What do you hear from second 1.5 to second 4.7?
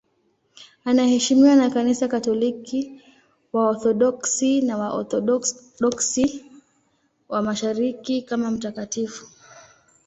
na Kanisa Katoliki, Waorthodoksi